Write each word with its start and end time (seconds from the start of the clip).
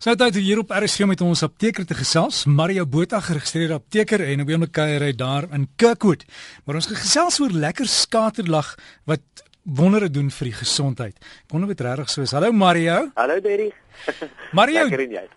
Sy 0.00 0.14
het 0.16 0.36
hier 0.40 0.62
op 0.62 0.70
RSG 0.72 1.04
met 1.04 1.20
ons 1.20 1.42
apteker 1.44 1.84
te 1.84 1.92
gesels, 1.92 2.46
Mario 2.48 2.86
Botha 2.88 3.18
geregistreerde 3.20 3.74
apteker 3.76 4.22
en 4.24 4.40
op 4.40 4.48
'n 4.48 4.52
oomblik 4.54 4.72
kuier 4.72 5.02
hy 5.04 5.12
daar 5.12 5.44
in 5.52 5.68
Kirkwood. 5.76 6.24
Maar 6.64 6.76
ons 6.76 6.86
gesels 6.86 7.40
oor 7.40 7.50
lekker 7.50 7.86
skaterlag 7.86 8.78
wat 9.04 9.20
wondere 9.62 10.08
doen 10.08 10.30
vir 10.30 10.44
die 10.44 10.56
gesondheid. 10.56 11.14
Ek 11.16 11.52
wonder 11.52 11.68
wat 11.68 11.80
regtig 11.80 12.10
so 12.10 12.22
is. 12.22 12.32
Hallo 12.32 12.50
Mario. 12.50 13.10
Hallo 13.14 13.40
Derry. 13.40 13.72
Mario. 14.52 14.88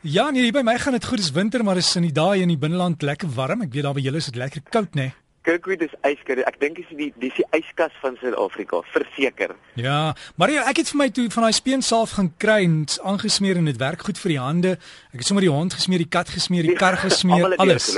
Ja, 0.02 0.30
nee, 0.32 0.52
by 0.52 0.62
my 0.62 0.78
gaan 0.80 0.94
dit 0.94 1.06
goed. 1.06 1.18
Dit 1.18 1.26
is 1.26 1.32
winter, 1.32 1.64
maar 1.64 1.78
is 1.78 1.96
in 1.96 2.04
die 2.04 2.14
dae 2.14 2.40
in 2.40 2.48
die 2.48 2.58
binneland 2.58 3.02
lekker 3.02 3.28
warm. 3.36 3.62
Ek 3.64 3.74
weet 3.74 3.84
daar 3.84 3.94
by 3.94 4.00
julle 4.00 4.18
is 4.18 4.26
dit 4.26 4.36
lekker 4.36 4.62
koud, 4.70 4.96
né? 4.96 5.02
Nee? 5.02 5.23
Kirkwood 5.44 5.82
is 5.84 5.92
yskas. 6.08 6.44
Ek 6.48 6.60
dink 6.62 6.78
dis 6.80 6.92
die 6.96 7.10
dis 7.20 7.36
die 7.36 7.46
yskas 7.56 7.96
van 8.02 8.16
Suid-Afrika, 8.22 8.80
verseker. 8.94 9.56
Ja, 9.80 10.14
maar 10.40 10.54
ja, 10.54 10.64
ek 10.72 10.80
het 10.84 10.92
vir 10.94 11.02
my 11.02 11.10
toe 11.12 11.26
van 11.34 11.48
daai 11.48 11.56
speensalf 11.58 12.16
gaan 12.18 12.32
kry 12.40 12.62
en 12.64 12.78
aangesmeer 13.04 13.60
en 13.60 13.68
dit 13.68 13.82
werk 13.82 14.06
goed 14.08 14.22
vir 14.24 14.36
die 14.36 14.40
hande. 14.40 14.78
Ek 15.12 15.20
het 15.20 15.28
sommer 15.28 15.44
die 15.44 15.52
hond 15.52 15.76
gesmeer, 15.76 16.06
die 16.06 16.14
kat 16.16 16.32
gesmeer, 16.32 16.70
die 16.70 16.80
kar 16.80 17.00
gesmeer, 17.06 17.58
alles. 17.60 17.92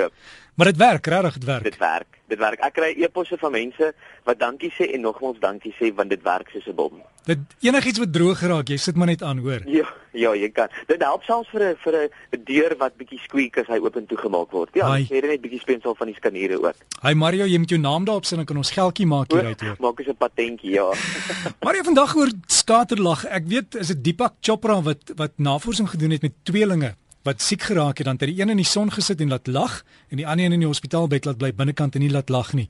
Maar 0.56 0.66
dit 0.66 0.78
werk, 0.78 1.06
regtig, 1.06 1.34
dit 1.34 1.44
werk. 1.44 1.64
Dit 1.64 1.78
werk. 1.78 2.20
Dit 2.28 2.40
werk. 2.40 2.62
Ek 2.64 2.74
kry 2.74 2.94
e-posse 3.04 3.36
van 3.38 3.52
mense 3.52 3.90
wat 4.24 4.40
dankie 4.40 4.72
sê 4.72 4.88
en 4.96 5.04
nogmaals 5.04 5.42
dankie 5.44 5.74
sê 5.76 5.92
want 5.96 6.10
dit 6.10 6.22
werk 6.24 6.48
soos 6.54 6.68
'n 6.72 6.76
bom. 6.76 7.02
Dit 7.26 7.40
enigiets 7.60 8.00
wat 8.00 8.14
droog 8.14 8.40
geraak, 8.40 8.70
jy 8.70 8.78
sit 8.78 8.96
maar 8.96 9.08
net 9.08 9.22
aan, 9.22 9.38
hoor. 9.38 9.62
Ja, 9.68 9.86
ja, 10.14 10.34
jy 10.36 10.50
kan. 10.50 10.68
Dit 10.88 11.04
help 11.04 11.24
selfs 11.24 11.50
vir 11.50 11.62
'n 11.62 11.76
vir 11.84 11.94
'n 12.32 12.44
deur 12.46 12.76
wat 12.78 12.98
bietjie 12.98 13.20
squeak 13.20 13.58
as 13.58 13.68
hy 13.68 13.80
oop 13.80 13.96
en 13.96 14.06
toe 14.06 14.18
gemaak 14.18 14.52
word. 14.52 14.70
Ja, 14.74 14.98
jy 14.98 15.16
het 15.16 15.26
net 15.26 15.42
bietjie 15.42 15.60
spensel 15.60 15.96
van 15.96 16.08
die 16.08 16.16
skaniere 16.16 16.58
ook. 16.64 16.76
Hi 17.02 17.14
Mario, 17.14 17.46
jy 17.46 17.58
moet 17.58 17.70
jou 17.70 17.82
naam 17.82 18.06
daarop 18.06 18.26
sit 18.26 18.40
en 18.40 18.46
kan 18.46 18.58
ons 18.58 18.72
geldjie 18.72 19.06
maak 19.06 19.32
hier 19.32 19.46
uit 19.46 19.62
hoor. 19.62 19.76
Maak 19.80 20.00
as 20.00 20.08
'n 20.08 20.16
patentjie, 20.18 20.72
ja. 20.72 20.94
Mario 21.66 21.84
vandag 21.84 22.16
oor 22.16 22.32
skaterlag. 22.48 23.26
Ek 23.26 23.44
weet 23.48 23.76
is 23.76 23.88
dit 23.88 24.04
Deepak 24.04 24.34
Chopra 24.40 24.82
wat 24.82 25.12
wat 25.16 25.32
navorsing 25.38 25.90
gedoen 25.90 26.12
het 26.12 26.22
met 26.22 26.34
tweelinge 26.44 26.96
wat 27.26 27.42
siek 27.42 27.64
geraak 27.66 27.98
het 27.98 28.06
dan 28.06 28.18
die 28.22 28.38
een 28.38 28.54
in 28.54 28.62
die 28.62 28.68
son 28.70 28.92
gesit 28.94 29.22
en 29.22 29.34
laat 29.34 29.48
lag 29.48 29.84
en 30.10 30.18
die 30.18 30.28
ander 30.28 30.46
een 30.46 30.54
in 30.54 30.62
die 30.62 30.70
hospitaalbed 30.70 31.26
laat 31.26 31.38
bly 31.42 31.52
binnekant 31.54 31.96
en 31.96 32.02
nie 32.06 32.12
laat 32.12 32.30
lag 32.30 32.54
nie. 32.54 32.70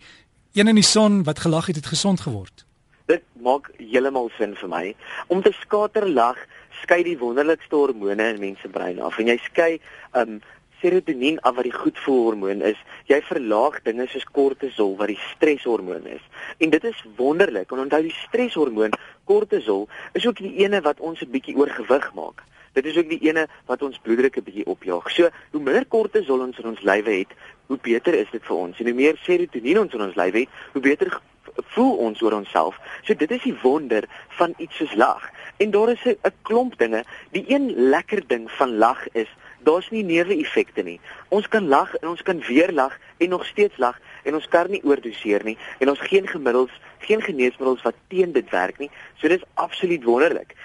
Een 0.56 0.72
in 0.72 0.80
die 0.80 0.88
son 0.88 1.23
wat 1.28 1.39
gelag 1.44 1.67
het, 1.67 1.75
het 1.75 1.92
gesond 1.92 2.23
geword. 2.23 2.64
Dit 3.12 3.23
maak 3.44 3.67
heeltemal 3.78 4.30
sin 4.38 4.56
vir 4.56 4.72
my. 4.72 4.95
Om 5.28 5.44
te 5.44 5.52
skater 5.59 6.08
lag 6.09 6.39
skei 6.81 7.03
die 7.03 7.17
wonderlikste 7.20 7.75
hormone 7.75 8.30
in 8.31 8.39
mense 8.39 8.72
brein 8.72 9.02
af 9.03 9.20
en 9.20 9.28
jy 9.28 9.38
skei 9.44 9.72
um 10.16 10.39
serotonien 10.80 11.40
af 11.40 11.56
wat 11.59 11.67
die 11.67 11.75
goedvoelhormoon 11.75 12.64
is. 12.64 12.80
Jy 13.12 13.19
verlaag 13.28 13.81
dinge 13.84 14.08
soos 14.08 14.25
kortisol 14.31 14.95
wat 15.00 15.12
die 15.12 15.19
streshormoon 15.36 16.08
is. 16.08 16.23
En 16.64 16.72
dit 16.72 16.84
is 16.84 17.06
wonderlik. 17.17 17.72
En 17.72 17.86
onthou 17.88 18.02
die 18.06 18.17
streshormoon, 18.23 18.95
kortisol, 19.28 19.88
is 20.14 20.28
ook 20.28 20.40
die 20.40 20.56
ene 20.64 20.81
wat 20.81 21.00
ons 21.00 21.22
'n 21.22 21.31
bietjie 21.31 21.58
oorgewig 21.58 22.14
maak. 22.14 22.44
Dit 22.76 22.86
is 22.86 22.98
ook 23.00 23.09
die 23.09 23.22
ene 23.23 23.48
wat 23.66 23.81
ons 23.81 24.00
bloeddruk 24.04 24.38
'n 24.38 24.44
bietjie 24.44 24.66
opjaag. 24.66 25.09
So, 25.12 25.30
hoe 25.52 25.62
minder 25.62 25.86
kortisol 25.86 26.44
ons 26.44 26.59
in 26.59 26.68
ons 26.68 26.81
lywe 26.84 27.14
het, 27.23 27.31
hoe 27.68 27.78
beter 27.81 28.14
is 28.14 28.31
dit 28.31 28.44
vir 28.44 28.56
ons. 28.56 28.80
En 28.80 28.86
hoe 28.86 28.94
meer 28.94 29.18
serotonien 29.23 29.80
ons 29.80 29.94
in 29.94 30.02
ons 30.02 30.16
lywe 30.16 30.40
het, 30.40 30.50
hoe 30.73 30.81
beter 30.81 31.20
voel 31.76 31.96
ons 32.08 32.22
oor 32.22 32.34
onsself. 32.34 32.78
So 33.03 33.16
dit 33.16 33.31
is 33.31 33.44
die 33.44 33.56
wonder 33.62 34.08
van 34.38 34.53
iets 34.58 34.76
soos 34.76 34.96
lag. 34.96 35.30
En 35.58 35.72
daar 35.72 35.90
is 35.90 36.03
'n 36.06 36.34
klomp 36.42 36.78
dinge. 36.78 37.03
Die 37.31 37.46
een 37.48 37.73
lekker 37.90 38.28
ding 38.28 38.52
van 38.52 38.78
lag 38.78 39.08
is 39.12 39.30
daar's 39.64 39.90
nie 39.90 40.03
neeweffekte 40.03 40.81
nie. 40.81 41.00
Ons 41.30 41.48
kan 41.48 41.68
lag 41.68 41.96
en 41.96 42.08
ons 42.08 42.22
kan 42.22 42.40
weer 42.40 42.72
lag 42.72 42.98
en 43.18 43.30
nog 43.30 43.46
steeds 43.46 43.78
lag 43.78 44.00
en 44.23 44.34
ons 44.34 44.48
kan 44.48 44.70
nie 44.70 44.84
oordoseer 44.84 45.44
nie 45.44 45.58
en 45.80 45.90
ons 45.90 46.00
geen 46.00 46.28
gemiddels 46.28 46.72
geen 47.00 47.22
geneesmiddels 47.22 47.81
wat 47.81 47.96
teen 48.08 48.31
dit 48.31 48.50
werk 48.50 48.78
nie. 48.78 48.90
So 49.16 49.28
dit 49.28 49.38
is 49.38 49.48
absoluut 49.53 50.03
wonderlik. 50.03 50.56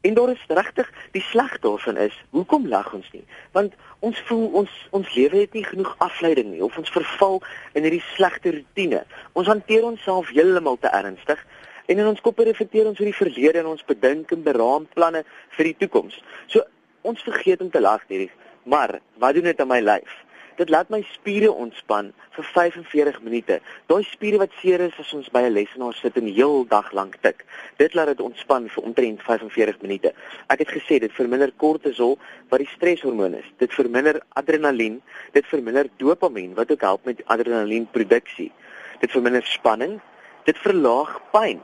En 0.00 0.14
daar 0.14 0.30
is 0.30 0.44
regtig 0.48 0.92
die 1.12 1.22
sleg 1.22 1.58
daarvan 1.60 1.96
is, 1.96 2.14
hoekom 2.30 2.68
lag 2.68 2.92
ons 2.92 3.08
nie? 3.12 3.24
Want 3.52 3.74
ons 3.98 4.20
voel 4.28 4.46
ons 4.62 4.76
ons 4.96 5.14
lewe 5.14 5.42
het 5.42 5.52
nie 5.52 5.64
genoeg 5.64 5.92
afleiding 5.98 6.48
nie 6.54 6.62
of 6.64 6.78
ons 6.80 6.92
verval 6.94 7.42
in 7.76 7.84
hierdie 7.84 8.04
slegte 8.14 8.54
rotine. 8.54 9.02
Ons 9.32 9.50
hanteer 9.52 9.84
onsself 9.84 10.32
heeltemal 10.32 10.80
te 10.80 10.88
ernstig 10.88 11.42
en 11.86 11.98
in 11.98 12.06
ons 12.06 12.24
koppe 12.24 12.48
reflekteer 12.48 12.88
ons 12.88 13.00
oor 13.00 13.10
die 13.10 13.18
verlede 13.18 13.60
en 13.60 13.68
ons 13.74 13.84
bedink 13.84 14.32
en 14.32 14.46
beraam 14.46 14.88
planne 14.96 15.24
vir 15.58 15.68
die 15.68 15.76
toekoms. 15.84 16.16
So 16.48 16.64
ons 17.04 17.28
vergeet 17.28 17.60
om 17.60 17.70
te 17.70 17.84
lag 17.84 18.06
hierdie. 18.08 18.32
Maar 18.64 19.00
wat 19.20 19.36
doen 19.36 19.52
dit 19.52 19.60
aan 19.60 19.68
my 19.68 19.82
lyf? 19.84 20.16
Dit 20.60 20.68
laat 20.68 20.90
my 20.92 20.98
spiere 21.08 21.48
ontspan 21.56 22.10
vir 22.36 22.44
45 22.44 23.22
minute. 23.24 23.56
Daai 23.88 24.02
spiere 24.04 24.42
wat 24.42 24.52
seer 24.60 24.82
is 24.84 24.98
as 25.00 25.12
ons 25.16 25.30
by 25.32 25.40
'n 25.46 25.54
lesenaar 25.56 25.94
sit 25.96 26.18
en 26.20 26.26
heel 26.26 26.66
dag 26.68 26.92
lank 26.92 27.16
tik. 27.22 27.46
Dit 27.78 27.94
laat 27.94 28.12
dit 28.12 28.20
ontspan 28.20 28.68
vir 28.68 28.82
omtrent 28.84 29.22
45 29.22 29.80
minute. 29.80 30.12
Ek 30.50 30.58
het 30.58 30.68
gesê 30.68 31.00
dit 31.00 31.12
verminder 31.12 31.50
kortisol 31.56 32.18
wat 32.50 32.60
die 32.60 32.68
stresshormoon 32.76 33.34
is. 33.34 33.48
Dit 33.56 33.72
verminder 33.72 34.20
adrenalien, 34.36 35.00
dit 35.32 35.46
verminder 35.46 35.88
dopamien 35.96 36.54
wat 36.54 36.70
ook 36.70 36.80
help 36.80 37.04
met 37.04 37.24
adrenalienproduksie. 37.24 38.52
Dit 39.00 39.10
verminder 39.10 39.42
spanning, 39.42 40.00
dit 40.44 40.58
verlaag 40.58 41.20
pyn. 41.32 41.60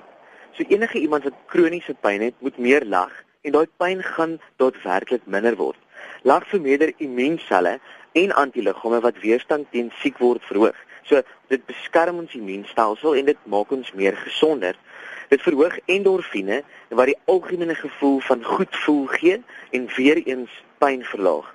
So 0.53 0.65
enige 0.69 0.99
iemand 0.99 1.25
wat 1.25 1.35
kroniese 1.47 1.95
pyn 2.01 2.21
het, 2.21 2.35
moet 2.41 2.57
meer 2.59 2.85
lag 2.85 3.13
en 3.43 3.53
daai 3.53 3.69
pyn 3.77 4.03
gaan 4.03 4.41
daadwerklik 4.57 5.27
minder 5.27 5.57
word. 5.57 5.79
Lag 6.23 6.49
vermeerder 6.49 6.93
immuunselle 6.97 7.79
en 8.17 8.33
antiliggame 8.33 9.01
wat 9.05 9.19
weerstand 9.21 9.69
teen 9.71 9.91
siek 10.01 10.19
word 10.23 10.45
verhoog. 10.49 10.77
So 11.07 11.21
dit 11.53 11.63
beskerm 11.69 12.23
ons 12.23 12.35
immuunstelsel 12.35 13.19
en 13.21 13.29
dit 13.29 13.43
maak 13.53 13.73
ons 13.75 13.93
meer 13.99 14.17
gesonder. 14.25 14.75
Dit 15.29 15.43
verhoog 15.45 15.77
endorfine 15.91 16.63
wat 16.89 17.11
die 17.11 17.19
algemene 17.31 17.77
gevoel 17.77 18.21
van 18.29 18.45
goed 18.45 18.81
voel 18.85 19.05
gee 19.19 19.37
en 19.77 19.89
weer 19.97 20.23
eens 20.23 20.53
pyn 20.81 21.05
verlaag. 21.05 21.53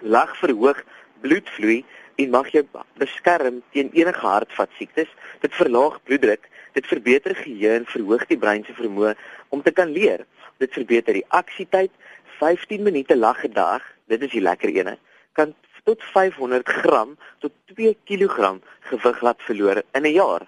Lag 0.00 0.34
verhoog 0.40 0.82
bloedvloei 1.22 1.84
en 2.16 2.32
mag 2.32 2.50
jou 2.52 2.64
beskerm 3.00 3.62
teen 3.72 3.92
enige 3.94 4.26
hartvaskiektes. 4.26 5.12
Dit 5.40 5.54
verlaag 5.54 6.00
bloeddruk, 6.08 6.48
dit 6.72 6.86
verbeter 6.86 7.36
geheue 7.36 7.78
en 7.78 7.88
verhoog 7.88 8.26
die 8.28 8.40
brein 8.40 8.64
se 8.66 8.74
vermoë 8.76 9.14
om 9.54 9.62
te 9.62 9.72
kan 9.72 9.92
leer. 9.92 10.26
Dit 10.58 10.72
verbeter 10.72 11.16
die 11.16 11.26
aksietyd. 11.36 11.92
15 12.40 12.82
minute 12.82 13.16
lag 13.16 13.44
'n 13.44 13.52
dag, 13.52 13.82
dit 14.08 14.22
is 14.22 14.30
die 14.30 14.44
lekker 14.44 14.68
ene, 14.68 14.98
kan 15.32 15.54
tot 15.86 16.02
500 16.02 16.68
gram 16.82 17.14
tot 17.38 17.52
2 17.74 17.96
kg 18.04 18.58
gewig 18.90 19.20
laat 19.22 19.40
verloor 19.46 19.82
in 19.92 20.02
'n 20.02 20.12
jaar. 20.12 20.42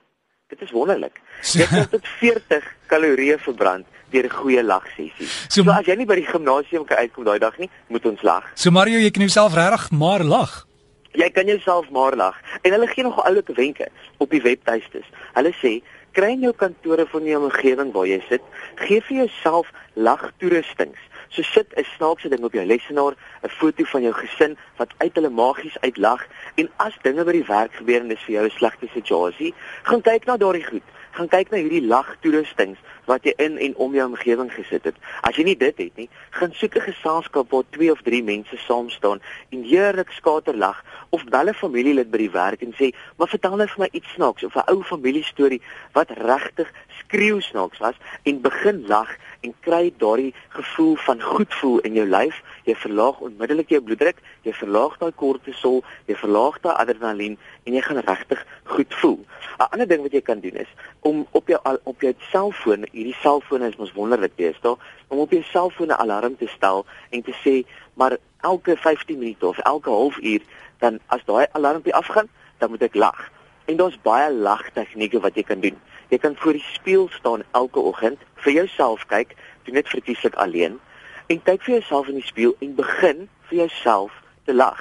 Dit 0.49 0.61
is 0.61 0.71
wonderlik. 0.71 1.21
Jy 1.43 1.67
kan 1.67 1.89
tot 1.89 2.07
40 2.21 2.65
kalorieë 2.87 3.39
verbrand 3.39 3.87
deur 4.11 4.25
'n 4.25 4.37
goeie 4.41 4.63
lagsessie. 4.63 5.29
So, 5.49 5.63
so 5.63 5.71
as 5.71 5.87
jy 5.87 5.95
nie 5.95 6.07
by 6.07 6.15
die 6.15 6.27
gimnasium 6.27 6.85
kan 6.85 6.99
uitkom 6.99 7.25
daai 7.25 7.39
dag 7.39 7.59
nie, 7.59 7.71
moet 7.89 8.07
ons 8.07 8.23
lag. 8.23 8.45
So 8.55 8.71
Mario, 8.71 8.99
jy 8.99 9.11
kan 9.11 9.23
jouself 9.23 9.55
regtig 9.55 9.91
maar 9.91 10.25
lag. 10.25 10.67
Jy 11.13 11.31
kan 11.31 11.47
jouself 11.47 11.91
maar 11.91 12.17
lag. 12.17 12.37
En 12.63 12.73
hulle 12.73 12.87
gee 12.87 13.05
nog 13.05 13.25
oulike 13.25 13.53
wenke 13.53 13.89
op 14.19 14.31
die 14.31 14.43
webtuistes. 14.43 15.07
Hulle 15.35 15.53
sê 15.63 15.83
kry 16.13 16.33
in 16.33 16.41
jou 16.41 16.53
kantore 16.53 17.07
van 17.07 17.25
jou 17.25 17.43
omgewing 17.45 17.93
waar 17.93 18.07
jy 18.07 18.21
sit, 18.29 18.43
gee 18.75 19.01
vir 19.01 19.17
jouself 19.17 19.71
lagtoerustings. 19.95 20.99
So 21.29 21.43
sit 21.43 21.73
'n 21.77 21.85
snaakse 21.97 22.29
ding 22.29 22.45
op 22.45 22.53
jou 22.53 22.67
lesenaar, 22.67 23.15
'n 23.43 23.49
foto 23.49 23.85
van 23.85 24.03
jou 24.03 24.15
gesin 24.15 24.59
wat 24.77 24.95
uit 24.97 25.15
hulle 25.15 25.31
magies 25.31 25.81
uitlag 25.81 26.27
en 26.55 26.71
as 26.77 26.99
dinge 27.03 27.25
by 27.25 27.33
die 27.33 27.45
werk 27.45 27.75
gebeur 27.75 28.01
en 28.01 28.09
dis 28.09 28.25
vir 28.27 28.35
jou 28.35 28.45
'n 28.45 28.51
slegte 28.51 28.87
situasie, 28.95 29.55
gaan 29.83 30.03
kyk 30.03 30.25
na 30.25 30.37
daardie 30.37 30.65
goed. 30.65 30.83
Gaan 31.19 31.31
kyk 31.33 31.49
na 31.51 31.59
hierdie 31.59 31.83
lagtoerustings 31.83 32.79
wat 33.11 33.25
jy 33.27 33.33
in 33.43 33.57
en 33.59 33.73
om 33.83 33.95
jou 33.97 34.05
omgewing 34.07 34.53
gesit 34.55 34.85
het. 34.87 34.99
As 35.27 35.35
jy 35.35 35.49
nie 35.49 35.57
dit 35.59 35.81
het 35.83 35.97
nie, 35.99 36.07
gaan 36.37 36.53
soek 36.55 36.77
'n 36.79 36.85
geselskap 36.85 37.51
waar 37.51 37.67
2 37.75 37.91
of 37.91 38.03
3 38.07 38.23
mense 38.23 38.57
saam 38.57 38.91
staan 38.91 39.19
en 39.51 39.65
heerlik 39.67 40.13
skaterlag 40.15 40.85
of 41.11 41.25
bel 41.25 41.49
'n 41.49 41.55
familielid 41.55 42.11
by 42.11 42.19
die 42.19 42.31
werk 42.31 42.63
en 42.63 42.73
sê, 42.79 42.95
"Maar 43.17 43.29
vertel 43.35 43.57
net 43.57 43.71
vir 43.71 43.83
my 43.83 43.89
iets 43.93 44.13
snaaks 44.15 44.45
of 44.45 44.55
'n 44.55 44.71
ou 44.71 44.83
familiestorie 44.83 45.63
wat 45.93 46.11
regtig 46.11 46.71
skreeu 46.99 47.41
snaaks 47.41 47.79
was 47.79 47.97
en 48.23 48.41
begin 48.41 48.87
lag 48.87 49.11
en 49.41 49.55
kry 49.61 49.93
daardie 49.97 50.35
gevoel 50.49 50.97
van 50.97 51.23
goed 51.23 51.55
voel 51.55 51.79
in 51.79 51.95
jou 51.95 52.07
lyf. 52.07 52.43
Jy 52.69 52.75
verlaag 52.77 53.21
onmiddellik 53.25 53.71
jou 53.73 53.79
bloeddruk, 53.81 54.19
jy 54.45 54.53
verlaag 54.53 54.99
daai 55.01 55.13
kortisol, 55.17 55.79
jy 56.05 56.17
verlaag 56.21 56.59
daai 56.61 56.75
adrenalien 56.83 57.39
en 57.65 57.77
jy 57.77 57.81
gaan 57.87 58.01
regtig 58.05 58.43
goed 58.69 58.97
voel. 59.01 59.19
'n 59.59 59.69
Ander 59.73 59.89
ding 59.89 60.03
wat 60.05 60.13
jy 60.13 60.21
kan 60.21 60.41
doen 60.41 60.59
is 60.65 60.69
om 61.01 61.27
op 61.33 61.49
jou 61.49 61.59
op 61.85 62.05
jou 62.05 62.13
selfoon, 62.31 62.85
hierdie 62.93 63.17
selfone 63.23 63.69
is 63.69 63.79
mos 63.81 63.95
wonderlik 63.97 64.37
deesdae, 64.37 64.77
om 65.09 65.19
op 65.19 65.33
jou 65.33 65.43
selfoon 65.43 65.89
'n 65.89 66.01
alarm 66.05 66.37
te 66.37 66.47
stel 66.47 66.85
en 67.11 67.23
te 67.23 67.35
sê, 67.45 67.65
maar 67.95 68.19
elke 68.43 68.77
15 68.77 69.19
minute 69.19 69.47
of 69.47 69.59
elke 69.59 69.91
halfuur 69.91 70.43
dan 70.79 71.01
as 71.07 71.25
daai 71.25 71.47
alarmpie 71.53 71.95
afgaan, 71.95 72.29
dan 72.59 72.71
moet 72.71 72.83
ek 72.83 72.95
lag. 72.95 73.31
En 73.65 73.77
daar's 73.77 73.99
baie 74.03 74.33
lagtegnieke 74.33 75.21
wat 75.21 75.35
jy 75.35 75.43
kan 75.43 75.61
doen. 75.61 75.77
Jy 76.09 76.19
kan 76.19 76.37
voor 76.37 76.53
die 76.53 76.69
spieël 76.73 77.09
staan 77.09 77.43
elke 77.53 77.81
oggend, 77.81 78.19
vir 78.35 78.53
jouself 78.53 79.07
kyk, 79.07 79.37
doen 79.65 79.75
dit 79.75 79.89
verkieslik 79.89 80.35
alleen 80.35 80.81
en 81.29 81.43
kyk 81.45 81.63
vir 81.67 81.75
jouself 81.79 82.09
in 82.09 82.19
die 82.21 82.27
spieël 82.27 82.55
en 82.65 82.75
begin 82.79 83.29
vir 83.51 83.59
jouself 83.65 84.15
te 84.49 84.55
lag. 84.55 84.81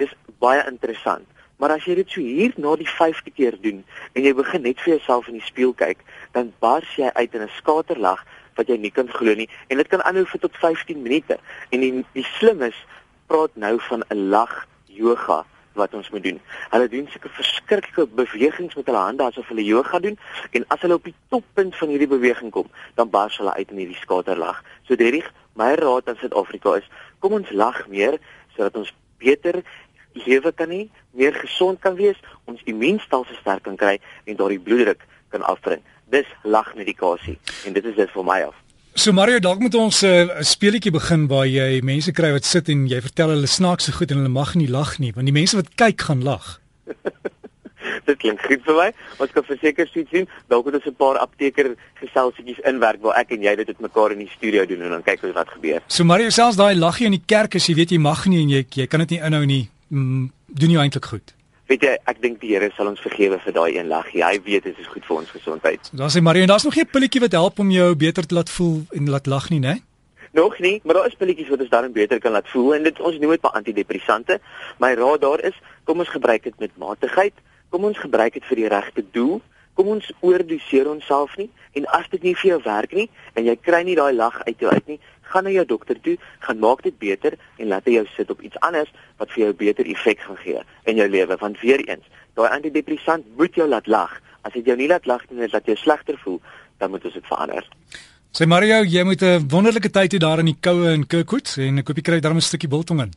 Dis 0.00 0.12
baie 0.40 0.62
interessant. 0.68 1.26
Maar 1.60 1.76
as 1.76 1.84
jy 1.86 1.94
dit 2.00 2.10
so 2.10 2.20
hier 2.24 2.54
na 2.58 2.74
die 2.80 2.88
5de 2.88 3.30
keer 3.36 3.58
doen 3.62 3.84
en 4.16 4.24
jy 4.24 4.32
begin 4.34 4.64
net 4.66 4.80
vir 4.82 4.96
jouself 4.96 5.28
in 5.30 5.38
die 5.38 5.46
spieël 5.46 5.74
kyk, 5.78 6.00
dan 6.34 6.50
bars 6.64 6.96
jy 6.96 7.10
uit 7.14 7.36
in 7.36 7.44
'n 7.44 7.56
skaterlag 7.58 8.24
wat 8.56 8.68
jy 8.68 8.76
nie 8.76 8.90
kan 8.90 9.08
glo 9.08 9.34
nie 9.34 9.48
en 9.68 9.76
dit 9.76 9.88
kan 9.88 10.02
aanhou 10.02 10.24
vir 10.26 10.40
tot 10.40 10.56
15 10.56 11.02
minute. 11.02 11.38
En 11.70 11.80
die 11.80 12.04
die 12.14 12.26
slim 12.38 12.62
is 12.62 12.76
praat 13.26 13.54
nou 13.54 13.78
van 13.88 14.02
'n 14.10 14.28
lag 14.30 14.66
yoga 14.86 15.44
wat 15.78 15.94
ons 15.94 16.10
moet 16.10 16.22
doen. 16.22 16.40
Hulle 16.70 16.88
doen 16.88 17.08
sulke 17.10 17.30
verskriklike 17.36 18.06
bewegings 18.14 18.74
met 18.74 18.88
hulle 18.90 19.04
hande 19.04 19.24
asof 19.24 19.48
hulle 19.52 19.64
yoga 19.64 19.98
doen 19.98 20.18
en 20.50 20.66
as 20.74 20.80
hulle 20.84 20.98
op 20.98 21.04
die 21.08 21.14
toppunt 21.28 21.76
van 21.76 21.92
hierdie 21.92 22.10
beweging 22.10 22.50
kom, 22.50 22.68
dan 22.94 23.10
bars 23.10 23.38
hulle 23.40 23.54
uit 23.54 23.70
in 23.70 23.82
hierdie 23.84 24.00
skaterlag. 24.00 24.62
So 24.88 24.96
Derrick, 24.96 25.30
my 25.58 25.74
raad 25.80 26.08
aan 26.08 26.18
Suid-Afrika 26.20 26.76
is, 26.80 26.90
kom 27.18 27.38
ons 27.38 27.50
lag 27.50 27.86
meer 27.88 28.18
sodat 28.56 28.76
ons 28.76 28.92
beter 29.22 29.62
lewe 30.12 30.52
kan 30.52 30.72
hê, 30.72 30.86
meer 31.16 31.36
gesond 31.40 31.80
kan 31.80 31.96
wees, 31.96 32.18
ons 32.44 32.60
immuunstelsel 32.68 33.38
sterk 33.40 33.64
kan 33.68 33.78
kry 33.80 33.96
en 34.26 34.36
daardie 34.36 34.60
bloeddruk 34.60 35.06
kan 35.32 35.44
afbring. 35.48 35.80
Dis 36.12 36.28
lagmedikasie 36.44 37.38
en 37.66 37.72
dit 37.72 37.84
is 37.88 37.96
dit 37.96 38.12
vir 38.12 38.28
my 38.28 38.42
af. 38.50 38.58
So 38.94 39.12
Mario, 39.12 39.38
dalk 39.40 39.58
moet 39.58 39.74
ons 39.74 40.02
eh, 40.02 40.24
'n 40.24 40.28
uh, 40.28 40.42
speletjie 40.44 40.92
begin 40.92 41.26
waar 41.26 41.46
jy 41.46 41.80
mense 41.80 42.12
kry 42.12 42.32
wat 42.32 42.44
sit 42.44 42.68
en 42.68 42.86
jy 42.86 43.00
vertel 43.00 43.30
hulle 43.32 43.48
snaakse 43.48 43.92
goed 43.92 44.10
en 44.10 44.18
hulle 44.20 44.28
mag 44.28 44.54
nie 44.54 44.68
lag 44.68 44.98
nie, 44.98 45.12
want 45.16 45.24
die 45.24 45.32
mense 45.32 45.56
wat 45.56 45.72
kyk 45.74 46.00
gaan 46.00 46.22
lag. 46.22 46.60
dit 48.06 48.18
klink 48.18 48.44
goed 48.44 48.60
vir 48.66 48.76
my. 48.76 48.88
Ons 49.16 49.32
kan 49.32 49.44
verseker 49.48 49.88
sien, 49.88 50.28
dalk 50.48 50.64
moet 50.64 50.74
ons 50.74 50.86
'n 50.86 50.94
paar 50.94 51.16
apteker 51.16 51.74
geselsietjies 52.02 52.60
inwerk 52.68 53.00
waar 53.00 53.16
ek 53.16 53.32
en 53.32 53.42
jy 53.42 53.56
dit 53.56 53.68
met 53.68 53.80
mekaar 53.80 54.12
in 54.12 54.18
die 54.18 54.32
studio 54.36 54.66
doen 54.66 54.82
en 54.82 54.90
dan 54.90 55.02
kyk 55.02 55.24
ons 55.24 55.34
wat 55.40 55.48
gebeur. 55.48 55.80
So 55.88 56.04
Mario, 56.04 56.28
selfs 56.28 56.56
daai 56.56 56.74
laggie 56.74 57.06
in 57.06 57.16
die 57.16 57.26
kerk 57.26 57.54
as 57.54 57.66
jy 57.66 57.74
weet 57.74 57.90
jy 57.90 57.98
mag 57.98 58.26
nie 58.26 58.42
en 58.42 58.50
jy 58.50 58.66
jy 58.68 58.86
kan 58.86 59.00
dit 59.00 59.10
nie 59.10 59.24
inhou 59.24 59.44
nie, 59.46 59.70
mm, 59.88 60.30
doen 60.48 60.70
jy 60.70 60.78
eintlik 60.78 61.04
goed. 61.06 61.32
Weet 61.72 61.86
jy, 61.86 61.92
ek 62.04 62.18
dink 62.20 62.34
die 62.42 62.50
Here 62.52 62.66
sal 62.76 62.90
ons 62.90 63.00
vergewe 63.00 63.38
vir 63.40 63.54
daai 63.56 63.78
een 63.78 63.86
laggie. 63.88 64.20
Hy 64.20 64.42
weet 64.44 64.66
dit 64.68 64.80
is 64.82 64.88
goed 64.92 65.06
vir 65.08 65.22
ons 65.22 65.30
gesondheid. 65.32 65.86
Dan 65.96 66.10
sê 66.12 66.20
Marie, 66.20 66.42
en 66.44 66.50
daar's 66.50 66.66
nog 66.68 66.76
'n 66.76 66.84
pilletjie 66.84 67.22
wat 67.24 67.32
help 67.32 67.58
om 67.64 67.70
jou 67.70 67.94
beter 67.96 68.26
te 68.26 68.34
laat 68.34 68.50
voel 68.50 68.84
en 68.92 69.08
laat 69.08 69.26
lag 69.26 69.48
nie, 69.48 69.60
né? 69.60 69.80
Nog 70.32 70.58
nie, 70.58 70.80
maar 70.84 70.94
daar 70.94 71.06
is 71.06 71.16
pilletjies 71.16 71.48
wat 71.48 71.60
ons 71.60 71.70
dan 71.70 71.92
beter 71.92 72.20
kan 72.20 72.32
laat 72.32 72.48
voel 72.48 72.74
en 72.74 72.82
dit 72.82 73.00
ons 73.00 73.18
noem 73.18 73.30
dit 73.30 73.40
pa 73.40 73.48
antidepressante. 73.48 74.40
My 74.78 74.92
raad 74.92 75.20
daar 75.20 75.40
is, 75.40 75.56
kom 75.84 75.98
ons 75.98 76.08
gebruik 76.08 76.42
dit 76.42 76.58
met 76.58 76.76
matigheid. 76.76 77.32
Kom 77.70 77.84
ons 77.84 77.98
gebruik 77.98 78.32
dit 78.32 78.44
vir 78.44 78.56
die 78.56 78.68
regte 78.68 79.04
doel. 79.10 79.40
Kom 79.72 79.86
ons 79.86 80.12
oordoseer 80.20 80.88
onsself 80.88 81.36
nie 81.36 81.50
en 81.72 81.86
as 81.86 82.08
dit 82.10 82.22
nie 82.22 82.34
vir 82.36 82.48
jou 82.48 82.60
werk 82.64 82.92
nie 82.92 83.08
en 83.32 83.44
jy 83.44 83.56
kry 83.56 83.82
nie 83.82 83.96
daai 83.96 84.12
lag 84.12 84.42
uit 84.44 84.60
jou 84.60 84.70
uit 84.70 84.86
nie, 84.86 85.00
gaan 85.32 85.48
na 85.48 85.54
jou 85.54 85.64
dokter 85.66 86.00
toe, 86.00 86.16
gaan 86.46 86.60
maak 86.62 86.82
dit 86.86 86.98
beter 86.98 87.36
en 87.58 87.70
laat 87.72 87.88
hy 87.88 87.98
jou 87.98 88.06
sit 88.16 88.30
op 88.30 88.42
iets 88.44 88.60
anders 88.60 88.90
wat 89.20 89.32
vir 89.34 89.44
jou 89.46 89.52
beter 89.64 89.88
effek 89.94 90.20
gaan 90.26 90.40
gee 90.44 90.60
in 90.90 91.00
jou 91.00 91.08
lewe 91.08 91.38
want 91.40 91.60
weer 91.64 91.82
eens, 91.88 92.04
daai 92.36 92.50
antidepressant 92.50 93.26
moet 93.38 93.54
jou 93.54 93.68
laat 93.68 93.86
lag. 93.86 94.20
As 94.42 94.52
dit 94.52 94.66
jou 94.66 94.76
nie 94.76 94.88
laat 94.90 95.06
lag 95.06 95.22
nie, 95.30 95.48
laat 95.52 95.66
jou 95.66 95.76
slegter 95.78 96.18
voel, 96.24 96.40
dan 96.78 96.90
moet 96.90 97.04
ons 97.04 97.14
dit 97.14 97.28
verander. 97.30 97.68
Sê 98.32 98.46
Mario, 98.48 98.82
jy 98.82 99.04
moet 99.04 99.22
'n 99.22 99.48
wonderlike 99.48 99.90
tyd 99.90 100.14
hê 100.14 100.18
daar 100.18 100.40
in 100.40 100.46
die 100.46 100.60
koue 100.60 100.92
in 100.92 101.06
Kirkwood 101.06 101.56
en 101.58 101.78
ek 101.78 101.88
hoop 101.88 101.96
jy 101.96 102.02
kry 102.02 102.20
daar 102.20 102.34
'n 102.34 102.40
stukkie 102.40 102.68
biltong 102.68 103.00
in. 103.00 103.12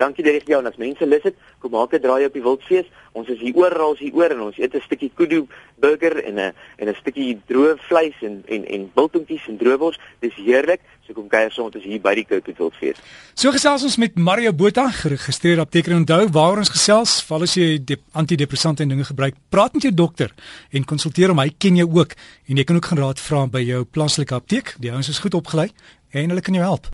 Dankie 0.00 0.24
Derek 0.24 0.48
jou 0.48 0.56
en 0.62 0.68
as 0.70 0.78
mense 0.80 1.04
lus 1.04 1.24
het, 1.28 1.36
kom 1.60 1.74
maak 1.76 1.92
'n 1.92 2.00
draai 2.00 2.24
op 2.24 2.32
die 2.32 2.42
Wildfees. 2.42 2.88
Ons 3.12 3.28
is 3.28 3.38
hier 3.38 3.56
oral 3.56 3.96
hier 3.98 4.14
oor 4.14 4.30
en 4.30 4.40
ons 4.40 4.58
eet 4.58 4.74
'n 4.74 4.80
stukkie 4.80 5.10
kudu 5.14 5.46
burger 5.76 6.24
en 6.24 6.34
'n 6.34 6.52
en 6.78 6.88
'n 6.88 6.94
stukkie 6.94 7.38
droë 7.48 7.76
vleis 7.88 8.16
en 8.22 8.42
en 8.48 8.64
en 8.64 8.90
biltongkies 8.94 9.48
en 9.48 9.58
droëwors. 9.58 9.98
Dis 10.20 10.34
heerlik. 10.34 10.80
So 11.06 11.12
kom 11.12 11.28
kuier 11.28 11.50
soms 11.50 11.74
ons 11.74 11.84
hier 11.84 12.00
by 12.00 12.14
die 12.14 12.24
Kirkwood 12.24 12.58
Wildfees. 12.58 12.96
So 13.34 13.50
gesels 13.50 13.82
ons 13.82 13.96
met 13.96 14.18
Mario 14.18 14.52
Botha, 14.52 14.88
geregistreerde 14.90 15.60
apteker 15.60 15.92
en 15.92 15.98
onthou 15.98 16.28
waar 16.28 16.58
ons 16.58 16.70
gesels, 16.70 17.22
val 17.22 17.42
as 17.42 17.54
jy 17.54 17.80
antidepressante 18.12 18.82
en 18.82 18.88
dinge 18.88 19.04
gebruik, 19.04 19.34
praat 19.48 19.74
met 19.74 19.82
jou 19.82 19.94
dokter 19.94 20.30
en 20.70 20.84
konsulteer 20.84 21.28
hom. 21.28 21.38
Hy 21.38 21.50
ken 21.58 21.76
jou 21.76 21.88
ook 21.98 22.14
en 22.48 22.56
jy 22.56 22.64
kan 22.64 22.76
ook 22.76 22.84
gaan 22.84 22.98
raad 22.98 23.20
vra 23.20 23.46
by 23.46 23.60
jou 23.60 23.84
plaaslike 23.84 24.34
apteek. 24.34 24.76
Die 24.78 24.92
ouens 24.92 25.08
is 25.08 25.18
goed 25.18 25.34
opgelei 25.34 25.70
en 26.10 26.28
hulle 26.28 26.40
kan 26.40 26.54
jou 26.54 26.64
help. 26.64 26.90